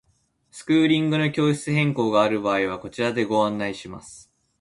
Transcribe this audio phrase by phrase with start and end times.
[0.49, 4.33] スクーリングの教室変更がある場合はこちらでご案内します。